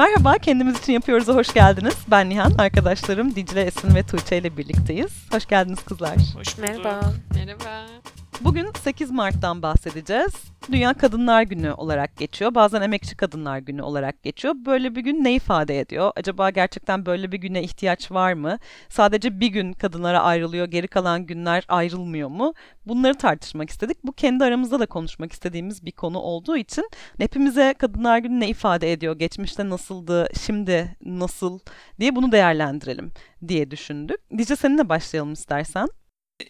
Merhaba, 0.00 0.38
kendimiz 0.38 0.78
için 0.78 0.92
yapıyoruz'a 0.92 1.34
hoş 1.34 1.54
geldiniz. 1.54 1.96
Ben 2.10 2.30
Nihan, 2.30 2.52
arkadaşlarım 2.58 3.34
Dicle, 3.34 3.62
Esin 3.62 3.94
ve 3.94 4.02
Tuğçe 4.02 4.38
ile 4.38 4.56
birlikteyiz. 4.56 5.26
Hoş 5.32 5.46
geldiniz 5.46 5.84
kızlar. 5.84 6.16
Hoş 6.16 6.34
bulduk. 6.34 6.58
Merhaba. 6.58 7.00
Merhaba. 7.34 7.99
Bugün 8.44 8.66
8 8.82 9.10
Mart'tan 9.10 9.62
bahsedeceğiz. 9.62 10.34
Dünya 10.72 10.94
Kadınlar 10.94 11.42
Günü 11.42 11.72
olarak 11.72 12.16
geçiyor. 12.16 12.54
Bazen 12.54 12.82
Emekçi 12.82 13.16
Kadınlar 13.16 13.58
Günü 13.58 13.82
olarak 13.82 14.22
geçiyor. 14.22 14.54
Böyle 14.66 14.94
bir 14.94 15.00
gün 15.00 15.24
ne 15.24 15.34
ifade 15.34 15.80
ediyor? 15.80 16.12
Acaba 16.16 16.50
gerçekten 16.50 17.06
böyle 17.06 17.32
bir 17.32 17.38
güne 17.38 17.62
ihtiyaç 17.62 18.10
var 18.12 18.32
mı? 18.32 18.58
Sadece 18.88 19.40
bir 19.40 19.46
gün 19.46 19.72
kadınlara 19.72 20.22
ayrılıyor, 20.22 20.66
geri 20.66 20.88
kalan 20.88 21.26
günler 21.26 21.64
ayrılmıyor 21.68 22.28
mu? 22.28 22.54
Bunları 22.86 23.14
tartışmak 23.14 23.70
istedik. 23.70 24.04
Bu 24.04 24.12
kendi 24.12 24.44
aramızda 24.44 24.80
da 24.80 24.86
konuşmak 24.86 25.32
istediğimiz 25.32 25.86
bir 25.86 25.92
konu 25.92 26.18
olduğu 26.18 26.56
için 26.56 26.90
hepimize 27.18 27.74
Kadınlar 27.78 28.18
Günü 28.18 28.40
ne 28.40 28.48
ifade 28.48 28.92
ediyor? 28.92 29.18
Geçmişte 29.18 29.68
nasıldı, 29.70 30.28
şimdi 30.40 30.96
nasıl 31.04 31.58
diye 32.00 32.16
bunu 32.16 32.32
değerlendirelim 32.32 33.12
diye 33.48 33.70
düşündük. 33.70 34.20
Dice 34.38 34.56
seninle 34.56 34.88
başlayalım 34.88 35.32
istersen. 35.32 35.88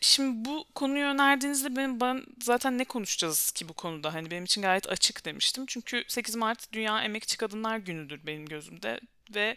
Şimdi 0.01 0.49
bu 0.49 0.65
konuyu 0.75 1.07
önerdiğinizde 1.07 1.77
benim 1.77 2.01
ben 2.01 2.25
zaten 2.43 2.79
ne 2.79 2.85
konuşacağız 2.85 3.51
ki 3.51 3.69
bu 3.69 3.73
konuda? 3.73 4.15
Hani 4.15 4.31
benim 4.31 4.45
için 4.45 4.63
gayet 4.63 4.89
açık 4.89 5.25
demiştim. 5.25 5.67
Çünkü 5.67 6.05
8 6.09 6.35
Mart 6.37 6.73
Dünya 6.73 7.03
Emekçi 7.03 7.37
Kadınlar 7.37 7.77
Günü'dür 7.79 8.27
benim 8.27 8.47
gözümde 8.47 9.01
ve 9.35 9.57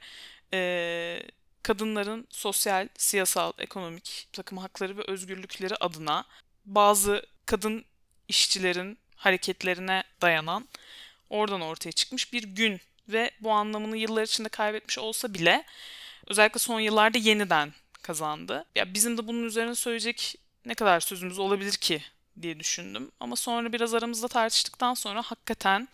eee, 0.54 1.28
kadınların 1.64 2.28
sosyal, 2.30 2.88
siyasal, 2.98 3.52
ekonomik 3.58 4.28
takım 4.34 4.58
hakları 4.58 4.98
ve 4.98 5.02
özgürlükleri 5.08 5.76
adına 5.76 6.26
bazı 6.66 7.26
kadın 7.46 7.86
işçilerin 8.28 8.98
hareketlerine 9.16 10.04
dayanan 10.22 10.68
oradan 11.30 11.62
ortaya 11.62 11.92
çıkmış 11.92 12.34
bir 12.34 12.44
gün 12.44 12.82
ve 13.10 13.32
bu 13.40 13.52
anlamını 13.52 13.98
yıllar 13.98 14.24
içinde 14.24 14.50
kaybetmiş 14.50 15.00
olsa 15.00 15.34
bile 15.34 15.64
özellikle 16.28 16.60
son 16.60 16.80
yıllarda 16.80 17.18
yeniden 17.18 17.74
kazandı. 18.04 18.66
Ya 18.76 18.94
bizim 18.94 19.18
de 19.18 19.28
bunun 19.28 19.44
üzerine 19.44 19.76
söyleyecek 19.76 20.36
ne 20.66 20.76
kadar 20.76 21.00
sözümüz 21.00 21.40
olabilir 21.40 21.74
ki 21.74 22.02
diye 22.42 22.60
düşündüm. 22.60 23.12
Ama 23.20 23.36
sonra 23.36 23.74
biraz 23.74 23.94
aramızda 23.94 24.28
tartıştıktan 24.28 24.94
sonra 24.94 25.22
hakikaten 25.22 25.88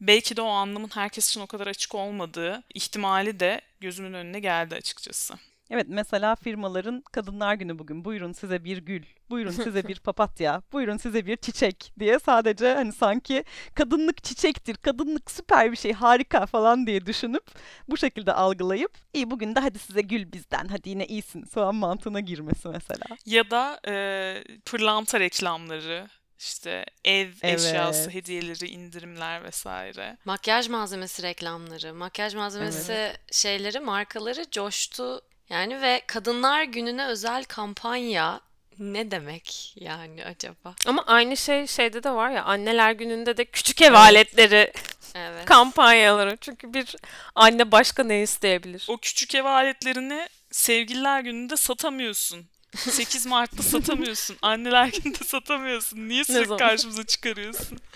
belki 0.00 0.36
de 0.36 0.42
o 0.42 0.48
anlamın 0.48 0.90
herkes 0.94 1.28
için 1.30 1.40
o 1.40 1.46
kadar 1.46 1.66
açık 1.66 1.94
olmadığı 1.94 2.62
ihtimali 2.74 3.40
de 3.40 3.60
gözümün 3.80 4.12
önüne 4.12 4.40
geldi 4.40 4.74
açıkçası. 4.74 5.34
Evet 5.70 5.86
mesela 5.88 6.34
firmaların 6.34 7.02
Kadınlar 7.12 7.54
Günü 7.54 7.78
bugün 7.78 8.04
buyurun 8.04 8.32
size 8.32 8.64
bir 8.64 8.78
gül, 8.78 9.02
buyurun 9.30 9.50
size 9.64 9.88
bir 9.88 10.00
papatya, 10.00 10.62
buyurun 10.72 10.96
size 10.96 11.26
bir 11.26 11.36
çiçek 11.36 11.92
diye 11.98 12.18
sadece 12.18 12.74
hani 12.74 12.92
sanki 12.92 13.44
kadınlık 13.74 14.24
çiçektir, 14.24 14.74
kadınlık 14.76 15.30
süper 15.30 15.72
bir 15.72 15.76
şey, 15.76 15.92
harika 15.92 16.46
falan 16.46 16.86
diye 16.86 17.06
düşünüp 17.06 17.44
bu 17.88 17.96
şekilde 17.96 18.32
algılayıp 18.32 18.92
iyi 19.12 19.30
bugün 19.30 19.54
de 19.54 19.60
hadi 19.60 19.78
size 19.78 20.00
gül 20.00 20.32
bizden, 20.32 20.68
hadi 20.68 20.88
yine 20.88 21.06
iyisin 21.06 21.44
soğan 21.44 21.74
mantığına 21.74 22.20
girmesi 22.20 22.68
mesela. 22.68 23.04
Ya 23.26 23.50
da 23.50 23.80
e, 23.88 24.44
pırlanta 24.64 25.20
reklamları, 25.20 26.08
işte 26.38 26.84
ev 27.04 27.28
eşyası 27.42 28.02
Evet. 28.02 28.14
hediyeleri, 28.14 28.68
indirimler 28.68 29.44
vesaire. 29.44 30.16
Makyaj 30.24 30.68
malzemesi 30.68 31.22
reklamları, 31.22 31.94
makyaj 31.94 32.34
malzemesi 32.34 33.12
şeyleri, 33.32 33.80
markaları 33.80 34.50
coştu. 34.50 35.20
Yani 35.50 35.80
ve 35.80 36.02
Kadınlar 36.06 36.62
Günü'ne 36.62 37.06
özel 37.06 37.44
kampanya 37.44 38.40
ne 38.78 39.10
demek 39.10 39.72
yani 39.76 40.24
acaba? 40.24 40.74
Ama 40.86 41.04
aynı 41.06 41.36
şey 41.36 41.66
şeyde 41.66 42.02
de 42.02 42.10
var 42.10 42.30
ya 42.30 42.44
anneler 42.44 42.92
gününde 42.92 43.36
de 43.36 43.44
küçük 43.44 43.82
ev 43.82 43.92
aletleri 43.94 44.72
Evet. 45.14 45.44
kampanyaları. 45.46 46.36
Çünkü 46.40 46.74
bir 46.74 46.96
anne 47.34 47.72
başka 47.72 48.04
ne 48.04 48.22
isteyebilir? 48.22 48.86
O 48.88 48.96
küçük 48.98 49.34
ev 49.34 49.44
aletlerini 49.44 50.28
sevgililer 50.50 51.20
gününde 51.20 51.56
satamıyorsun. 51.56 52.46
8 52.76 53.26
Mart'ta 53.26 53.62
satamıyorsun. 53.62 54.36
Anneler 54.42 54.86
gününde 54.86 55.24
satamıyorsun. 55.24 56.08
Niye 56.08 56.24
sürekli 56.24 56.56
karşımıza 56.56 57.06
çıkarıyorsun? 57.06 57.78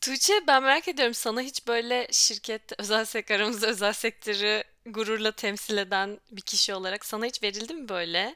Tuğçe 0.00 0.46
ben 0.46 0.62
merak 0.62 0.88
ediyorum 0.88 1.14
sana 1.14 1.40
hiç 1.40 1.66
böyle 1.66 2.08
şirket, 2.12 2.72
özel 2.78 3.04
sektör, 3.04 3.34
aramızda 3.34 3.66
özel 3.66 3.92
sektörü 3.92 4.64
gururla 4.86 5.32
temsil 5.32 5.76
eden 5.76 6.20
bir 6.30 6.42
kişi 6.42 6.74
olarak 6.74 7.04
sana 7.06 7.24
hiç 7.26 7.42
verildi 7.42 7.74
mi 7.74 7.88
böyle? 7.88 8.34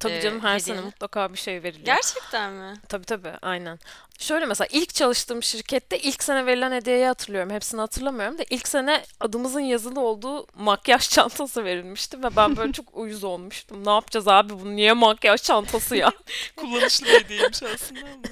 Tabii 0.00 0.12
Ee, 0.12 0.20
canım 0.20 0.40
her 0.40 0.58
sene 0.58 0.80
mutlaka 0.80 1.32
bir 1.32 1.38
şey 1.38 1.62
veriliyor. 1.62 1.86
Gerçekten 1.86 2.52
mi? 2.52 2.74
Tabii 2.88 3.04
tabii 3.04 3.32
aynen. 3.42 3.78
Şöyle 4.18 4.46
mesela 4.46 4.68
ilk 4.70 4.94
çalıştığım 4.94 5.42
şirkette 5.42 5.98
ilk 5.98 6.22
sene 6.22 6.46
verilen 6.46 6.72
hediyeyi 6.72 7.06
hatırlıyorum. 7.06 7.50
Hepsini 7.50 7.80
hatırlamıyorum 7.80 8.38
da 8.38 8.44
ilk 8.50 8.68
sene 8.68 9.04
adımızın 9.20 9.60
yazılı 9.60 10.00
olduğu 10.00 10.46
makyaj 10.54 11.08
çantası 11.10 11.64
verilmişti 11.64 12.22
ve 12.22 12.36
ben 12.36 12.56
böyle 12.56 12.72
çok 12.72 12.86
uyuz 12.96 13.24
olmuştum. 13.24 13.86
Ne 13.86 13.90
yapacağız 13.90 14.28
abi 14.28 14.52
bu 14.60 14.76
niye 14.76 14.92
makyaj 14.92 15.42
çantası 15.42 15.96
ya? 15.96 16.12
Kullanışlı 16.56 17.06
bir 17.06 17.12
hediyeymiş 17.24 17.62
aslında 17.62 18.00
ama. 18.00 18.22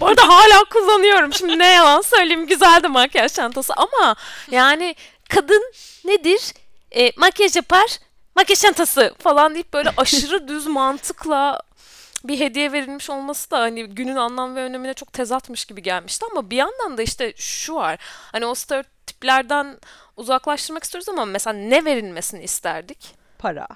Bu 0.00 0.06
arada 0.06 0.28
hala 0.28 0.64
kullanıyorum. 0.64 1.32
Şimdi 1.32 1.58
ne 1.58 1.66
yalan 1.72 2.00
söyleyeyim 2.00 2.46
güzeldi 2.46 2.88
makyaj 2.88 3.32
çantası 3.32 3.72
ama 3.76 4.16
yani 4.50 4.94
kadın 5.28 5.72
nedir? 6.04 6.40
E, 6.96 7.12
makyaj 7.16 7.56
yapar, 7.56 7.98
makyaj 8.36 8.60
çantası 8.60 9.14
falan 9.18 9.54
deyip 9.54 9.72
böyle 9.72 9.90
aşırı 9.96 10.48
düz 10.48 10.66
mantıkla 10.66 11.60
bir 12.24 12.40
hediye 12.40 12.72
verilmiş 12.72 13.10
olması 13.10 13.50
da 13.50 13.58
hani 13.58 13.84
günün 13.86 14.16
anlam 14.16 14.56
ve 14.56 14.62
önemine 14.62 14.94
çok 14.94 15.12
tezatmış 15.12 15.64
gibi 15.64 15.82
gelmişti 15.82 16.26
ama 16.30 16.50
bir 16.50 16.56
yandan 16.56 16.98
da 16.98 17.02
işte 17.02 17.32
şu 17.36 17.74
var. 17.74 17.98
Hani 18.32 18.46
o 18.46 18.54
stereotiplerden 18.54 19.78
uzaklaştırmak 20.16 20.84
istiyoruz 20.84 21.08
ama 21.08 21.24
mesela 21.24 21.54
ne 21.58 21.84
verilmesini 21.84 22.44
isterdik? 22.44 22.98
Para. 23.38 23.66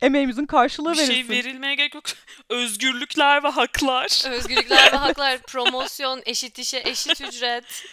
Emeğimizin 0.00 0.46
karşılığı 0.46 0.92
Bir 0.92 0.98
verilsin. 0.98 1.14
şey 1.14 1.28
verilmeye 1.28 1.74
gerek 1.74 1.94
yok. 1.94 2.04
Özgürlükler 2.50 3.44
ve 3.44 3.48
haklar. 3.48 4.30
Özgürlükler 4.30 4.92
ve 4.92 4.96
haklar, 4.96 5.38
promosyon, 5.46 6.22
eşit 6.26 6.58
işe 6.58 6.78
eşit 6.84 7.20
ücret. 7.20 7.84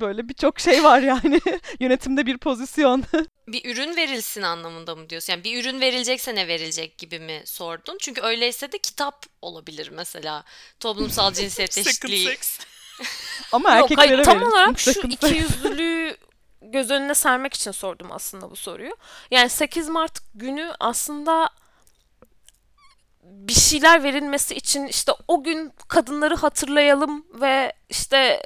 Böyle 0.00 0.28
birçok 0.28 0.60
şey 0.60 0.84
var 0.84 1.00
yani. 1.00 1.40
Yönetimde 1.80 2.26
bir 2.26 2.38
pozisyon. 2.38 3.04
Bir 3.48 3.74
ürün 3.74 3.96
verilsin 3.96 4.42
anlamında 4.42 4.94
mı 4.94 5.10
diyorsun? 5.10 5.32
Yani 5.32 5.44
bir 5.44 5.64
ürün 5.64 5.80
verilecekse 5.80 6.34
ne 6.34 6.48
verilecek 6.48 6.98
gibi 6.98 7.18
mi 7.20 7.42
sordun? 7.44 7.98
Çünkü 8.00 8.20
öyleyse 8.20 8.72
de 8.72 8.78
kitap 8.78 9.26
olabilir 9.42 9.90
mesela. 9.92 10.44
Toplumsal 10.80 11.32
cinsiyet 11.34 11.78
eşitliği. 11.78 12.38
Ama 13.52 13.76
Yok, 13.76 13.90
erkeklere 13.90 14.14
hayır, 14.14 14.24
tam 14.24 14.42
olarak 14.42 14.78
şu 14.78 14.90
ikiyüzlülüğü 14.90 16.16
göz 16.62 16.90
önüne 16.90 17.14
sermek 17.14 17.54
için 17.54 17.70
sordum 17.70 18.12
aslında 18.12 18.50
bu 18.50 18.56
soruyu. 18.56 18.96
Yani 19.30 19.48
8 19.48 19.88
Mart 19.88 20.18
günü 20.34 20.72
aslında 20.80 21.50
bir 23.22 23.52
şeyler 23.52 24.02
verilmesi 24.02 24.54
için 24.54 24.86
işte 24.86 25.12
o 25.28 25.42
gün 25.42 25.72
kadınları 25.88 26.36
hatırlayalım 26.36 27.26
ve 27.40 27.72
işte 27.88 28.42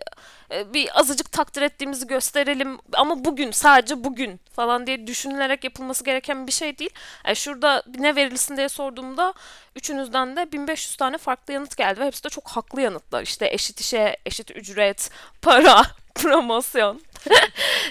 bir 0.50 1.00
azıcık 1.00 1.32
takdir 1.32 1.62
ettiğimizi 1.62 2.06
gösterelim 2.06 2.78
ama 2.93 3.25
bugün 3.25 3.50
sadece 3.50 4.05
bugün 4.05 4.41
falan 4.53 4.87
diye 4.87 5.06
düşünülerek 5.06 5.65
yapılması 5.65 6.05
gereken 6.05 6.47
bir 6.47 6.53
şey 6.53 6.78
değil. 6.78 6.91
Yani 7.27 7.37
şurada 7.37 7.82
ne 7.99 8.16
verilsin 8.16 8.56
diye 8.56 8.69
sorduğumda 8.69 9.34
üçünüzden 9.77 10.37
de 10.37 10.53
1500 10.53 10.97
tane 10.97 11.19
farklı 11.19 11.53
yanıt 11.53 11.77
geldi 11.77 12.00
ve 12.00 12.06
hepsi 12.06 12.25
de 12.25 12.28
çok 12.28 12.49
haklı 12.49 12.81
yanıtlar. 12.81 13.22
İşte 13.22 13.49
eşit 13.53 13.81
işe, 13.81 14.16
eşit 14.27 14.50
ücret, 14.50 15.10
para, 15.43 15.83
promosyon. 16.15 17.00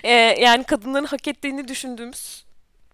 E, 0.03 0.11
yani 0.11 0.63
kadınların 0.63 1.05
hak 1.05 1.27
ettiğini 1.27 1.67
düşündüğümüz 1.67 2.45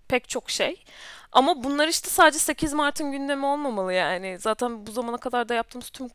pek 0.08 0.30
çok 0.30 0.50
şey. 0.50 0.84
Ama 1.32 1.64
bunlar 1.64 1.88
işte 1.88 2.10
sadece 2.10 2.40
8 2.40 2.74
Mart'ın 2.74 3.12
gündemi 3.12 3.46
olmamalı 3.46 3.94
yani. 3.94 4.38
Zaten 4.40 4.88
bu 4.88 4.92
zamana 4.92 5.18
kadar 5.18 5.50
da 5.50 5.54
yaptığımız 5.54 5.90
tüm 5.90 6.10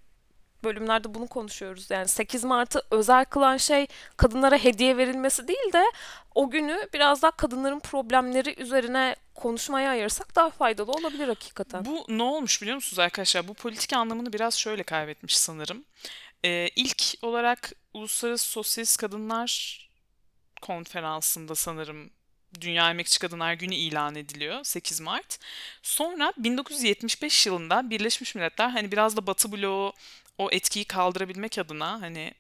bölümlerde 0.65 1.15
bunu 1.15 1.27
konuşuyoruz. 1.27 1.91
Yani 1.91 2.09
8 2.09 2.45
Mart'ı 2.45 2.83
özel 2.91 3.25
kılan 3.25 3.57
şey 3.57 3.87
kadınlara 4.17 4.57
hediye 4.57 4.97
verilmesi 4.97 5.49
değil 5.49 5.73
de 5.73 5.85
o 6.35 6.51
günü 6.51 6.89
biraz 6.95 7.23
daha 7.23 7.31
kadınların 7.31 7.81
problemleri 7.81 8.63
üzerine 8.63 9.17
konuşmaya 9.35 9.91
ayırsak 9.91 10.37
daha 10.37 10.51
faydalı 10.51 10.93
olabilir 10.93 11.29
hakikaten. 11.29 11.85
Bu 11.85 12.05
ne 12.09 12.23
olmuş 12.23 12.63
biliyor 12.63 12.75
musunuz 12.75 12.99
arkadaşlar? 12.99 13.49
Bu 13.49 13.55
politik 13.55 13.93
anlamını 13.93 14.33
biraz 14.33 14.55
şöyle 14.55 14.83
kaybetmiş 14.83 15.37
sanırım. 15.37 15.85
Ee, 16.45 16.69
ilk 16.77 17.03
olarak 17.23 17.73
Uluslararası 17.95 18.51
Sosyalist 18.51 18.97
Kadınlar 19.01 19.81
Konferansı'nda 20.63 21.55
sanırım 21.55 22.11
Dünya 22.61 22.91
Emekçi 22.91 23.19
Kadınlar 23.19 23.53
Günü 23.53 23.75
ilan 23.75 24.15
ediliyor 24.15 24.65
8 24.65 25.01
Mart. 25.01 25.39
Sonra 25.83 26.33
1975 26.39 27.47
yılında 27.47 27.91
Birleşmiş 27.91 28.35
Milletler 28.35 28.69
hani 28.69 28.93
biraz 28.93 29.17
da 29.17 29.27
Batı 29.27 29.53
bloğu 29.53 29.93
o 30.39 30.49
etkiyi 30.51 30.85
kaldırabilmek 30.85 31.59
adına 31.59 32.01
hani 32.01 32.35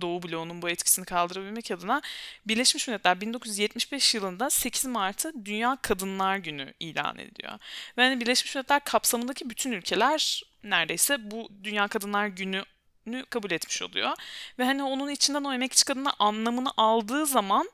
Doğu 0.00 0.22
bloğunun 0.22 0.62
bu 0.62 0.68
etkisini 0.68 1.04
kaldırabilmek 1.04 1.70
adına 1.70 2.02
Birleşmiş 2.46 2.88
Milletler 2.88 3.20
1975 3.20 4.14
yılında 4.14 4.50
8 4.50 4.84
Mart'ı 4.84 5.32
Dünya 5.44 5.78
Kadınlar 5.82 6.36
Günü 6.36 6.74
ilan 6.80 7.18
ediyor. 7.18 7.52
Ve 7.98 8.02
hani 8.02 8.20
Birleşmiş 8.20 8.54
Milletler 8.54 8.84
kapsamındaki 8.84 9.50
bütün 9.50 9.72
ülkeler 9.72 10.42
neredeyse 10.64 11.30
bu 11.30 11.48
Dünya 11.64 11.88
Kadınlar 11.88 12.26
Günü 12.26 12.64
günü 13.06 13.26
kabul 13.26 13.50
etmiş 13.50 13.82
oluyor. 13.82 14.16
Ve 14.58 14.64
hani 14.64 14.82
onun 14.82 15.10
içinden 15.10 15.44
o 15.44 15.52
emekçi 15.52 15.84
kadına 15.84 16.12
anlamını 16.18 16.72
aldığı 16.76 17.26
zaman 17.26 17.70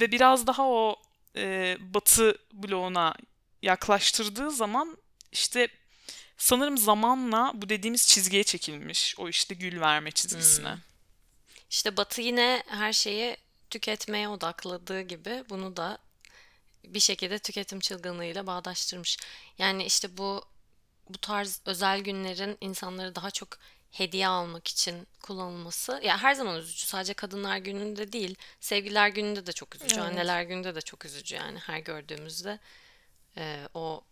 ve 0.00 0.12
biraz 0.12 0.46
daha 0.46 0.68
o 0.68 0.96
e, 1.36 1.76
batı 1.80 2.38
bloğuna 2.52 3.14
yaklaştırdığı 3.62 4.50
zaman 4.50 4.98
işte 5.32 5.68
sanırım 6.36 6.78
zamanla 6.78 7.52
bu 7.54 7.68
dediğimiz 7.68 8.08
çizgiye 8.08 8.44
çekilmiş. 8.44 9.14
O 9.18 9.28
işte 9.28 9.54
gül 9.54 9.80
verme 9.80 10.10
çizgisine. 10.10 10.72
Hmm. 10.72 10.80
İşte 11.70 11.96
Batı 11.96 12.20
yine 12.20 12.62
her 12.66 12.92
şeyi 12.92 13.36
tüketmeye 13.70 14.28
odakladığı 14.28 15.00
gibi 15.00 15.44
bunu 15.50 15.76
da 15.76 15.98
bir 16.84 17.00
şekilde 17.00 17.38
tüketim 17.38 17.80
çılgınlığıyla 17.80 18.46
bağdaştırmış. 18.46 19.18
Yani 19.58 19.84
işte 19.84 20.16
bu 20.16 20.44
bu 21.08 21.18
tarz 21.18 21.60
özel 21.66 22.00
günlerin 22.00 22.56
insanları 22.60 23.14
daha 23.14 23.30
çok 23.30 23.58
hediye 23.92 24.28
almak 24.28 24.68
için 24.68 25.06
kullanılması 25.22 26.00
ya 26.04 26.22
her 26.22 26.34
zaman 26.34 26.56
üzücü. 26.56 26.86
Sadece 26.86 27.14
Kadınlar 27.14 27.56
Günü'nde 27.56 28.12
değil, 28.12 28.34
Sevgililer 28.60 29.08
Günü'nde 29.08 29.46
de 29.46 29.52
çok 29.52 29.76
üzücü, 29.76 29.94
Evet. 29.94 30.04
Anneler 30.04 30.42
Günü'nde 30.42 30.74
de 30.74 30.80
çok 30.80 31.04
üzücü 31.04 31.34
yani 31.34 31.58
her 31.58 31.78
gördüğümüzde 31.78 32.58
e, 33.36 33.68
o 33.74 34.04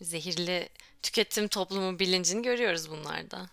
zehirli 0.00 0.68
tüketim 1.02 1.48
toplumu 1.48 1.98
bilincini 1.98 2.42
görüyoruz 2.42 2.90
bunlarda. 2.90 3.48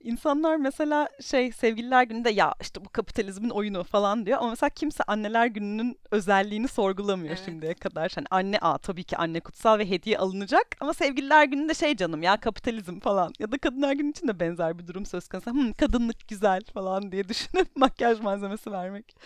İnsanlar 0.00 0.56
mesela 0.56 1.08
şey 1.20 1.52
sevgililer 1.52 2.02
gününde 2.02 2.30
ya 2.30 2.54
işte 2.60 2.84
bu 2.84 2.88
kapitalizmin 2.88 3.50
oyunu 3.50 3.84
falan 3.84 4.26
diyor 4.26 4.38
ama 4.38 4.50
mesela 4.50 4.70
kimse 4.70 5.04
anneler 5.06 5.46
gününün 5.46 5.98
özelliğini 6.10 6.68
sorgulamıyor 6.68 7.34
Evet. 7.36 7.42
şimdiye 7.44 7.74
kadar. 7.74 8.12
Hani 8.14 8.26
anne 8.30 8.58
a 8.58 8.78
tabii 8.78 9.04
ki 9.04 9.16
anne 9.16 9.40
kutsal 9.40 9.78
ve 9.78 9.90
hediye 9.90 10.18
alınacak 10.18 10.66
ama 10.80 10.94
sevgililer 10.94 11.44
gününde 11.44 11.74
şey 11.74 11.96
canım 11.96 12.22
ya 12.22 12.36
kapitalizm 12.36 13.00
falan 13.00 13.32
ya 13.38 13.52
da 13.52 13.58
kadınlar 13.58 13.92
günü 13.92 14.10
için 14.10 14.28
de 14.28 14.40
benzer 14.40 14.78
bir 14.78 14.86
durum 14.86 15.06
söz 15.06 15.28
konusu. 15.28 15.50
Hmm, 15.50 15.72
kadınlık 15.72 16.28
güzel 16.28 16.60
falan 16.74 17.12
diye 17.12 17.28
düşünüp 17.28 17.68
makyaj 17.76 18.20
malzemesi 18.20 18.72
vermek. 18.72 19.16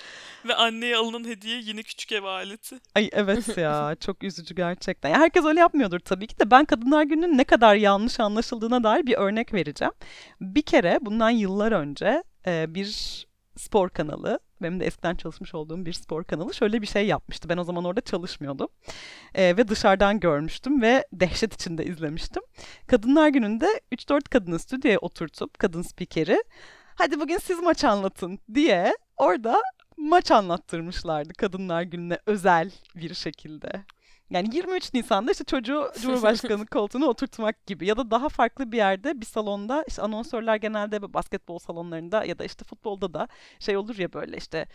Ve 0.45 0.55
anneye 0.55 0.97
alınan 0.97 1.25
hediye 1.25 1.61
yine 1.61 1.83
küçük 1.83 2.13
ev 2.13 2.23
aleti. 2.25 2.77
Ay 2.95 3.11
evet 3.13 3.59
ya 3.59 3.97
çok 4.01 4.23
üzücü 4.25 4.55
gerçekten. 4.55 5.11
Ya 5.11 5.19
herkes 5.19 5.45
öyle 5.45 5.61
yapmıyordur 5.61 5.99
tabii 5.99 6.27
ki 6.27 6.39
de 6.39 6.51
ben 6.51 6.65
Kadınlar 6.65 7.03
Günü'nün 7.03 7.39
ne 7.39 7.45
kadar 7.45 7.75
yanlış 7.75 8.21
anlaşıldığına 8.21 8.85
dair 8.85 9.07
bir 9.07 9.15
örnek 9.15 9.55
vereceğim. 9.55 9.93
Bir 10.41 10.64
kere 10.65 10.99
bundan 11.01 11.31
yıllar 11.31 11.73
önce 11.73 12.25
e, 12.47 12.75
bir 12.75 13.27
spor 13.57 13.89
kanalı, 13.89 14.39
benim 14.63 14.81
de 14.81 14.87
eskiden 14.87 15.15
çalışmış 15.15 15.55
olduğum 15.55 15.87
bir 15.87 15.93
spor 15.93 16.25
kanalı 16.25 16.55
şöyle 16.55 16.83
bir 16.83 16.87
şey 16.87 17.07
yapmıştı. 17.07 17.49
Ben 17.49 17.57
o 17.57 17.65
zaman 17.65 17.85
orada 17.85 18.01
çalışmıyordum. 18.01 18.69
E, 19.35 19.57
ve 19.57 19.69
dışarıdan 19.69 20.21
görmüştüm 20.21 20.83
ve 20.83 21.05
dehşet 21.13 21.55
içinde 21.55 21.85
izlemiştim. 21.85 22.43
Kadınlar 22.87 23.29
Günü'nde 23.29 23.81
3-4 23.93 24.29
kadını 24.29 24.59
stüdyoya 24.59 24.99
oturtup 24.99 25.59
kadın 25.59 25.83
spikeri 25.83 26.45
hadi 26.95 27.21
bugün 27.21 27.39
siz 27.39 27.61
maç 27.63 27.85
anlatın 27.85 28.39
diye 28.55 28.97
orada 29.17 29.63
maç 29.97 30.31
anlattırmışlardı 30.31 31.33
Kadınlar 31.35 31.83
Günü'ne 31.83 32.19
özel 32.27 32.71
bir 32.97 33.15
şekilde. 33.15 33.85
Yani 34.35 34.57
23 34.57 34.95
Nisan'da 34.95 35.33
işte 35.33 35.45
çocuğu 35.45 35.91
Cumhurbaşkanı 36.03 36.67
koltuğuna 36.67 37.07
oturtmak 37.07 37.67
gibi 37.67 37.87
ya 37.87 37.97
da 37.97 38.11
daha 38.11 38.29
farklı 38.29 38.73
bir 38.73 38.77
yerde 38.77 39.21
bir 39.21 39.27
salonda 39.27 39.85
işte 39.89 40.03
anonsörler 40.03 40.57
genelde 40.57 41.15
basketbol 41.15 41.59
salonlarında 41.59 42.25
ya 42.25 42.39
da 42.39 42.45
işte 42.45 42.65
futbolda 42.65 43.15
da 43.15 43.29
şey 43.59 43.77
olur 43.77 43.99
ya 43.99 44.13
böyle 44.13 44.37
işte 44.37 44.67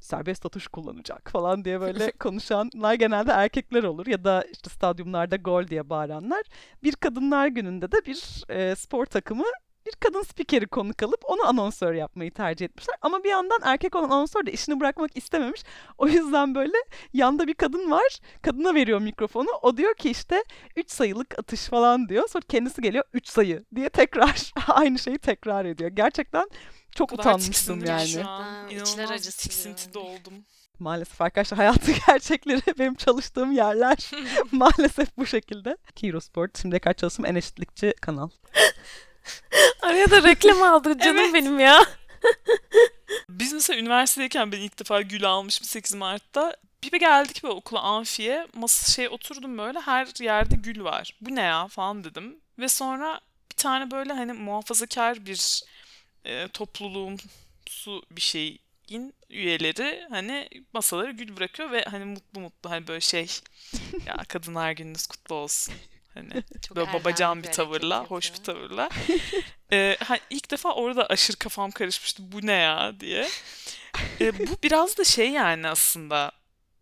serbest 0.00 0.46
atış 0.46 0.68
kullanacak 0.68 1.30
falan 1.30 1.64
diye 1.64 1.80
böyle 1.80 2.10
konuşanlar 2.20 2.94
genelde 2.94 3.32
erkekler 3.32 3.82
olur 3.82 4.06
ya 4.06 4.24
da 4.24 4.44
işte 4.52 4.70
stadyumlarda 4.70 5.36
gol 5.36 5.66
diye 5.66 5.90
bağıranlar. 5.90 6.42
Bir 6.82 6.92
kadınlar 6.92 7.46
gününde 7.46 7.92
de 7.92 7.96
bir 8.06 8.44
e, 8.48 8.74
spor 8.76 9.06
takımı 9.06 9.44
bir 9.88 9.96
kadın 10.00 10.22
spikeri 10.22 10.66
konuk 10.66 11.02
alıp 11.02 11.20
onu 11.24 11.46
anonsör 11.46 11.94
yapmayı 11.94 12.30
tercih 12.30 12.66
etmişler. 12.66 12.96
Ama 13.02 13.24
bir 13.24 13.30
yandan 13.30 13.60
erkek 13.64 13.96
olan 13.96 14.10
anonsör 14.10 14.46
de 14.46 14.52
işini 14.52 14.80
bırakmak 14.80 15.16
istememiş. 15.16 15.62
O 15.98 16.08
yüzden 16.08 16.54
böyle 16.54 16.76
yanda 17.12 17.46
bir 17.46 17.54
kadın 17.54 17.90
var. 17.90 18.18
Kadına 18.42 18.74
veriyor 18.74 19.00
mikrofonu. 19.00 19.48
O 19.62 19.76
diyor 19.76 19.94
ki 19.94 20.10
işte 20.10 20.44
3 20.76 20.90
sayılık 20.90 21.38
atış 21.38 21.66
falan 21.66 22.08
diyor. 22.08 22.28
Sonra 22.28 22.44
kendisi 22.48 22.82
geliyor 22.82 23.04
3 23.12 23.28
sayı 23.28 23.64
diye 23.74 23.88
tekrar 23.88 24.52
aynı 24.68 24.98
şeyi 24.98 25.18
tekrar 25.18 25.64
ediyor. 25.64 25.90
Gerçekten 25.90 26.48
çok 26.90 27.12
utanmıştım 27.12 27.84
yani. 27.84 28.08
şu 28.08 28.28
an. 28.28 28.68
İçler 28.68 29.10
acısı 29.10 29.38
tiksintide 29.38 29.98
yani. 29.98 30.08
oldum. 30.08 30.34
Maalesef 30.78 31.20
arkadaşlar 31.20 31.58
hayatın 31.58 31.94
gerçekleri 32.06 32.78
benim 32.78 32.94
çalıştığım 32.94 33.52
yerler 33.52 34.10
maalesef 34.52 35.16
bu 35.16 35.26
şekilde. 35.26 35.76
Kiro 35.96 36.20
Sport 36.20 36.58
şimdiye 36.62 36.80
kadar 36.80 36.94
çalıştığım 36.94 37.26
en 37.26 37.34
eşitlikçi 37.34 37.94
kanal. 38.00 38.28
Araya 39.82 40.10
da 40.10 40.22
reklam 40.22 40.62
aldı 40.62 40.98
canım 40.98 41.18
Evet. 41.18 41.34
benim 41.34 41.60
ya. 41.60 41.80
Biz 43.28 43.52
mesela 43.52 43.80
üniversitedeyken 43.80 44.52
ben 44.52 44.58
ilk 44.58 44.78
defa 44.78 45.02
gül 45.02 45.24
almışım 45.24 45.64
8 45.66 45.94
Mart'ta. 45.94 46.56
Bir 46.82 47.00
geldik 47.00 47.44
böyle 47.44 47.54
okula 47.54 47.80
amfiye. 47.80 48.46
Masa 48.54 48.92
şey 48.92 49.08
oturdum 49.08 49.58
böyle 49.58 49.80
her 49.80 50.24
yerde 50.24 50.54
gül 50.56 50.84
var. 50.84 51.16
Bu 51.20 51.34
ne 51.34 51.42
ya 51.42 51.68
falan 51.68 52.04
dedim. 52.04 52.36
Ve 52.58 52.68
sonra 52.68 53.20
bir 53.52 53.56
tane 53.56 53.90
böyle 53.90 54.12
hani 54.12 54.32
muhafazakar 54.32 55.26
bir 55.26 55.62
e, 56.24 56.48
topluluğumsu 56.48 58.02
bir 58.10 58.20
şeyin 58.20 59.14
üyeleri 59.30 60.06
hani 60.10 60.48
masalara 60.72 61.10
gül 61.10 61.36
bırakıyor 61.36 61.70
ve 61.70 61.84
hani 61.84 62.04
mutlu 62.04 62.40
mutlu 62.40 62.70
hani 62.70 62.86
böyle 62.86 63.00
şey 63.00 63.30
ya 64.06 64.16
kadınlar 64.28 64.72
gününüz 64.72 65.06
kutlu 65.06 65.34
olsun. 65.34 65.74
Hani 66.18 66.42
Çok 66.68 66.76
böyle 66.76 66.92
babacan 66.92 67.42
bir 67.42 67.48
tavırla, 67.52 68.04
hoş 68.04 68.32
bir 68.32 68.38
tavırla. 68.38 68.88
Ee, 69.72 69.96
ha, 70.04 70.18
ilk 70.30 70.50
defa 70.50 70.74
orada 70.74 71.06
aşırı 71.06 71.36
kafam 71.36 71.70
karışmıştı. 71.70 72.32
Bu 72.32 72.46
ne 72.46 72.52
ya 72.52 73.00
diye. 73.00 73.28
Ee, 74.20 74.38
bu 74.38 74.56
biraz 74.62 74.98
da 74.98 75.04
şey 75.04 75.30
yani 75.30 75.68
aslında 75.68 76.32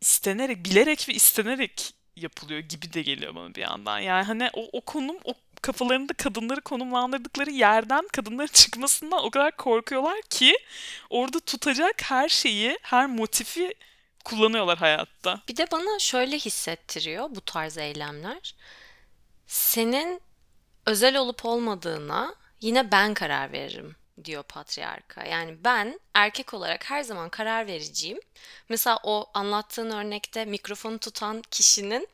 istenerek, 0.01 0.65
bilerek 0.65 1.09
ve 1.09 1.13
istenerek 1.13 1.95
yapılıyor 2.17 2.61
gibi 2.61 2.93
de 2.93 3.03
geliyor 3.03 3.35
bana 3.35 3.55
bir 3.55 3.61
yandan. 3.61 3.99
Yani 3.99 4.25
hani 4.25 4.51
o, 4.53 4.69
o 4.73 4.81
konum, 4.81 5.17
o 5.25 5.35
kafalarında 5.63 6.13
kadınları 6.13 6.61
konumlandırdıkları 6.61 7.51
yerden 7.51 8.09
kadınların 8.13 8.53
çıkmasından 8.53 9.25
o 9.25 9.31
kadar 9.31 9.57
korkuyorlar 9.57 10.23
ki 10.31 10.59
orada 11.11 11.41
tutacak 11.41 12.03
her 12.03 12.29
şeyi, 12.29 12.79
her 12.83 13.07
motifi 13.07 13.75
kullanıyorlar 14.25 14.79
hayatta. 14.79 15.41
Bir 15.49 15.57
de 15.57 15.71
bana 15.71 15.99
şöyle 15.99 16.39
hissettiriyor 16.39 17.29
bu 17.31 17.41
tarz 17.41 17.79
eylemler. 17.79 18.55
Senin 19.47 20.21
özel 20.87 21.17
olup 21.17 21.45
olmadığına 21.45 22.35
yine 22.61 22.93
ben 22.93 23.15
karar 23.15 23.53
veririm 23.53 23.97
diyor 24.25 24.43
patriarka. 24.43 25.25
Yani 25.25 25.65
ben 25.65 26.01
erkek 26.15 26.55
olarak 26.55 26.91
her 26.91 27.03
zaman 27.03 27.29
karar 27.29 27.67
vericiyim. 27.67 28.21
Mesela 28.69 28.99
o 29.03 29.31
anlattığın 29.35 29.91
örnekte 29.91 30.45
mikrofonu 30.45 30.99
tutan 30.99 31.43
kişinin 31.51 32.09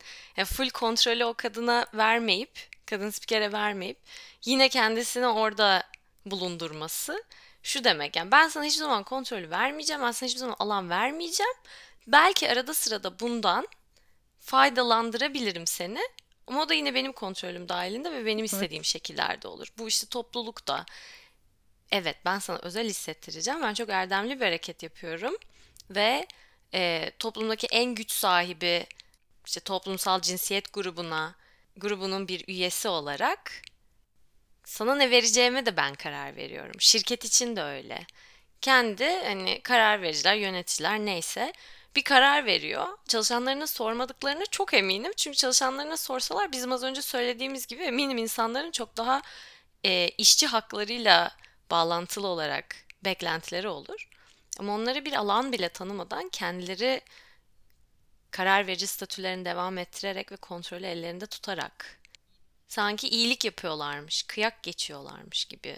full 0.45 0.69
kontrolü 0.69 1.25
o 1.25 1.33
kadına 1.33 1.85
vermeyip, 1.93 2.69
kadın 2.85 3.09
spikere 3.09 3.51
vermeyip 3.51 3.97
yine 4.45 4.69
kendisini 4.69 5.27
orada 5.27 5.83
bulundurması 6.25 7.23
şu 7.63 7.83
demek. 7.83 8.15
Yani 8.15 8.31
ben 8.31 8.47
sana 8.47 8.63
hiçbir 8.63 8.79
zaman 8.79 9.03
kontrolü 9.03 9.49
vermeyeceğim, 9.49 10.01
ben 10.01 10.11
sana 10.11 10.27
hiçbir 10.27 10.39
zaman 10.39 10.55
alan 10.59 10.89
vermeyeceğim. 10.89 11.53
Belki 12.07 12.51
arada 12.51 12.73
sırada 12.73 13.19
bundan 13.19 13.67
faydalandırabilirim 14.39 15.67
seni. 15.67 15.99
Ama 16.47 16.61
o 16.61 16.69
da 16.69 16.73
yine 16.73 16.95
benim 16.95 17.13
kontrolüm 17.13 17.69
dahilinde 17.69 18.11
ve 18.11 18.25
benim 18.25 18.45
istediğim 18.45 18.85
şekillerde 18.85 19.47
olur. 19.47 19.67
Bu 19.77 19.87
işte 19.87 20.07
toplulukta. 20.07 20.85
Evet 21.91 22.17
ben 22.25 22.39
sana 22.39 22.59
özel 22.61 22.85
hissettireceğim. 22.87 23.61
Ben 23.61 23.73
çok 23.73 23.89
erdemli 23.89 24.39
bir 24.39 24.45
hareket 24.45 24.83
yapıyorum. 24.83 25.35
Ve 25.89 26.27
e, 26.73 27.11
toplumdaki 27.19 27.67
en 27.67 27.95
güç 27.95 28.11
sahibi 28.11 28.85
işte 29.45 29.59
toplumsal 29.59 30.21
cinsiyet 30.21 30.73
grubuna 30.73 31.35
grubunun 31.77 32.27
bir 32.27 32.43
üyesi 32.47 32.87
olarak 32.87 33.61
sana 34.65 34.95
ne 34.95 35.11
vereceğime 35.11 35.65
de 35.65 35.77
ben 35.77 35.95
karar 35.95 36.35
veriyorum. 36.35 36.75
Şirket 36.79 37.25
için 37.25 37.55
de 37.55 37.63
öyle. 37.63 38.05
Kendi 38.61 39.05
hani 39.05 39.61
karar 39.61 40.01
vericiler, 40.01 40.35
yöneticiler 40.35 40.99
neyse 40.99 41.53
bir 41.95 42.03
karar 42.03 42.45
veriyor. 42.45 42.87
Çalışanlarına 43.07 43.67
sormadıklarına 43.67 44.45
çok 44.45 44.73
eminim. 44.73 45.11
Çünkü 45.17 45.37
çalışanlarına 45.37 45.97
sorsalar 45.97 46.51
bizim 46.51 46.71
az 46.71 46.83
önce 46.83 47.01
söylediğimiz 47.01 47.67
gibi 47.67 47.83
eminim 47.83 48.17
insanların 48.17 48.71
çok 48.71 48.97
daha 48.97 49.21
e, 49.85 50.09
işçi 50.09 50.47
haklarıyla 50.47 51.37
bağlantılı 51.71 52.27
olarak 52.27 52.75
beklentileri 53.05 53.67
olur. 53.67 54.09
Ama 54.59 54.75
onları 54.75 55.05
bir 55.05 55.13
alan 55.13 55.51
bile 55.51 55.69
tanımadan 55.69 56.29
kendileri 56.29 57.01
karar 58.31 58.67
verici 58.67 58.87
statülerini 58.87 59.45
devam 59.45 59.77
ettirerek 59.77 60.31
ve 60.31 60.35
kontrolü 60.35 60.85
ellerinde 60.85 61.25
tutarak 61.25 61.99
sanki 62.67 63.09
iyilik 63.09 63.45
yapıyorlarmış, 63.45 64.23
kıyak 64.23 64.63
geçiyorlarmış 64.63 65.45
gibi 65.45 65.77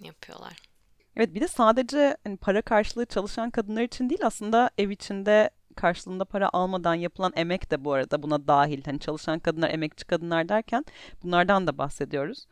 yapıyorlar. 0.00 0.73
Evet 1.16 1.34
bir 1.34 1.40
de 1.40 1.48
sadece 1.48 2.16
hani 2.24 2.36
para 2.36 2.62
karşılığı 2.62 3.06
çalışan 3.06 3.50
kadınlar 3.50 3.82
için 3.82 4.10
değil 4.10 4.26
aslında 4.26 4.70
ev 4.78 4.90
içinde 4.90 5.50
karşılığında 5.76 6.24
para 6.24 6.50
almadan 6.52 6.94
yapılan 6.94 7.32
emek 7.36 7.70
de 7.70 7.84
bu 7.84 7.92
arada 7.92 8.22
buna 8.22 8.48
dahil. 8.48 8.82
Hani 8.84 9.00
çalışan 9.00 9.38
kadınlar, 9.38 9.70
emekçi 9.70 10.04
kadınlar 10.04 10.48
derken 10.48 10.84
bunlardan 11.22 11.66
da 11.66 11.78
bahsediyoruz. 11.78 12.46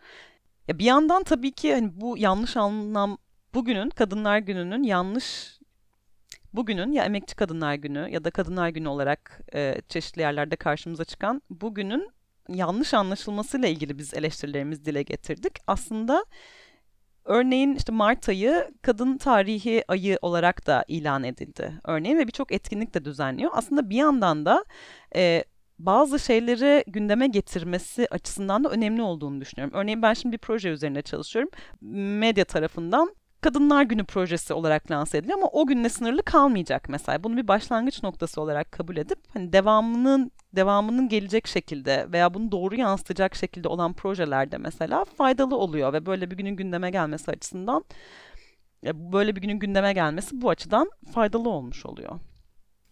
Ya 0.68 0.78
bir 0.78 0.84
yandan 0.84 1.22
tabii 1.22 1.52
ki 1.52 1.74
hani 1.74 2.00
bu 2.00 2.18
yanlış 2.18 2.56
anlam 2.56 3.18
bugünün 3.54 3.90
Kadınlar 3.90 4.38
Günü'nün 4.38 4.82
yanlış 4.82 5.58
bugünün 6.52 6.92
ya 6.92 7.04
Emekçi 7.04 7.36
Kadınlar 7.36 7.74
Günü 7.74 8.08
ya 8.10 8.24
da 8.24 8.30
Kadınlar 8.30 8.68
Günü 8.68 8.88
olarak 8.88 9.40
e, 9.54 9.82
çeşitli 9.88 10.20
yerlerde 10.20 10.56
karşımıza 10.56 11.04
çıkan 11.04 11.42
bugünün 11.50 12.10
yanlış 12.48 12.94
anlaşılmasıyla 12.94 13.68
ilgili 13.68 13.98
biz 13.98 14.14
eleştirilerimizi 14.14 14.84
dile 14.84 15.02
getirdik. 15.02 15.52
Aslında 15.66 16.24
örneğin 17.24 17.74
işte 17.74 17.92
Mart 17.92 18.28
ayı 18.28 18.70
kadın 18.82 19.18
tarihi 19.18 19.84
ayı 19.88 20.18
olarak 20.22 20.66
da 20.66 20.84
ilan 20.88 21.24
edildi. 21.24 21.72
Örneğin 21.84 22.18
ve 22.18 22.26
birçok 22.26 22.52
etkinlik 22.52 22.94
de 22.94 23.04
düzenliyor. 23.04 23.50
Aslında 23.54 23.90
bir 23.90 23.96
yandan 23.96 24.46
da 24.46 24.64
e, 25.16 25.44
bazı 25.78 26.18
şeyleri 26.18 26.84
gündeme 26.86 27.26
getirmesi 27.26 28.06
açısından 28.10 28.64
da 28.64 28.68
önemli 28.68 29.02
olduğunu 29.02 29.40
düşünüyorum. 29.40 29.78
Örneğin 29.78 30.02
ben 30.02 30.14
şimdi 30.14 30.32
bir 30.32 30.38
proje 30.38 30.68
üzerinde 30.68 31.02
çalışıyorum. 31.02 31.50
Medya 32.20 32.44
tarafından 32.44 33.14
Kadınlar 33.42 33.82
Günü 33.82 34.04
projesi 34.04 34.54
olarak 34.54 34.90
lanse 34.90 35.18
ediliyor 35.18 35.38
ama 35.38 35.48
o 35.52 35.66
günle 35.66 35.88
sınırlı 35.88 36.22
kalmayacak 36.22 36.88
mesela. 36.88 37.24
Bunu 37.24 37.36
bir 37.36 37.48
başlangıç 37.48 38.02
noktası 38.02 38.40
olarak 38.40 38.72
kabul 38.72 38.96
edip 38.96 39.18
hani 39.34 39.52
devamının 39.52 40.30
devamının 40.52 41.08
gelecek 41.08 41.46
şekilde 41.46 42.06
veya 42.12 42.34
bunu 42.34 42.52
doğru 42.52 42.76
yansıtacak 42.76 43.34
şekilde 43.34 43.68
olan 43.68 43.92
projelerde 43.92 44.58
mesela 44.58 45.04
faydalı 45.04 45.56
oluyor 45.56 45.92
ve 45.92 46.06
böyle 46.06 46.30
bir 46.30 46.36
günün 46.36 46.56
gündeme 46.56 46.90
gelmesi 46.90 47.30
açısından 47.30 47.84
böyle 48.84 49.36
bir 49.36 49.40
günün 49.40 49.58
gündeme 49.58 49.92
gelmesi 49.92 50.42
bu 50.42 50.50
açıdan 50.50 50.90
faydalı 51.14 51.48
olmuş 51.48 51.86
oluyor. 51.86 52.20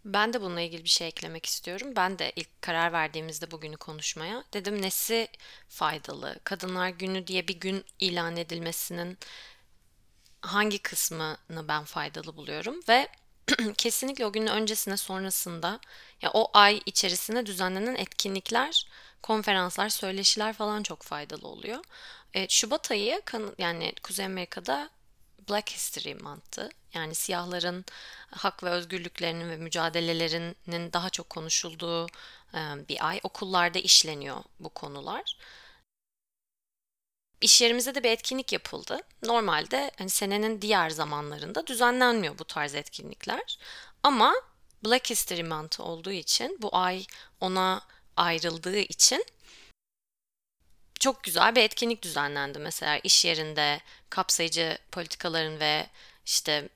Ben 0.05 0.33
de 0.33 0.41
bununla 0.41 0.61
ilgili 0.61 0.85
bir 0.85 0.89
şey 0.89 1.09
eklemek 1.09 1.47
istiyorum. 1.47 1.93
Ben 1.97 2.19
de 2.19 2.33
ilk 2.37 2.63
karar 2.63 2.93
verdiğimizde 2.93 3.51
bugünü 3.51 3.77
konuşmaya 3.77 4.45
dedim 4.55 4.83
nesi 4.83 5.29
faydalı? 5.69 6.37
Kadınlar 6.45 6.89
Günü 6.89 7.27
diye 7.27 7.49
bir 7.49 7.61
gün 7.61 7.85
ilan 8.01 8.37
edilmesinin 8.37 9.19
hangi 10.43 10.79
kısmını 10.79 11.69
ben 11.69 11.85
faydalı 11.85 12.37
buluyorum 12.37 12.81
ve 12.89 13.09
kesinlikle 13.77 14.27
o 14.27 14.33
günün 14.33 14.47
öncesine 14.47 14.97
sonrasında 14.97 15.81
ya 16.23 16.31
o 16.35 16.51
ay 16.55 16.81
içerisinde 16.87 17.47
düzenlenen 17.47 17.95
etkinlikler, 17.95 18.89
konferanslar, 19.23 19.89
söyleşiler 19.89 20.53
falan 20.53 20.83
çok 20.83 21.03
faydalı 21.03 21.49
oluyor. 21.49 21.85
E, 22.35 22.49
Şubat 22.49 22.91
ayı 22.91 23.23
yani 23.59 23.93
Kuzey 24.03 24.27
Amerika'da 24.27 24.91
Black 25.49 25.71
History 25.71 26.15
Month'tı. 26.15 26.69
Yani 26.95 27.15
siyahların 27.15 27.85
hak 28.31 28.65
ve 28.65 28.71
özgürlüklerinin 28.71 29.51
ve 29.51 29.57
mücadelelerinin 29.57 30.93
daha 30.93 31.11
çok 31.11 31.31
konuşulduğu 31.31 32.07
bir 32.89 33.09
ay. 33.09 33.21
Okullarda 33.23 33.79
işleniyor 33.79 34.37
bu 34.61 34.69
konular. 34.69 35.37
İş 37.41 37.61
yerimizde 37.61 37.95
de 37.95 38.03
bir 38.03 38.11
etkinlik 38.11 38.53
yapıldı. 38.53 39.01
Normalde 39.23 39.91
hani 39.99 40.11
senenin 40.11 40.63
diğer 40.63 40.91
zamanlarında 40.91 41.67
düzenlenmiyor 41.67 42.39
bu 42.39 42.45
tarz 42.45 42.75
etkinlikler. 42.75 43.59
Ama 44.03 44.35
Black 44.85 45.11
History 45.11 45.43
Month 45.43 45.81
olduğu 45.81 46.13
için 46.13 46.59
bu 46.63 46.77
ay 46.77 47.05
ona 47.41 47.83
ayrıldığı 48.17 48.79
için 48.79 49.25
çok 51.01 51.25
güzel 51.25 51.55
bir 51.55 51.63
etkinlik 51.63 52.03
düzenlendi 52.03 52.59
mesela 52.59 52.99
iş 52.99 53.25
yerinde 53.25 53.81
kapsayıcı 54.11 54.79
politikaların 54.93 55.61
ve 55.61 55.87
işte 56.27 56.69